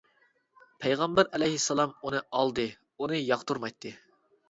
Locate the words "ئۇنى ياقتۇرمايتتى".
2.97-3.99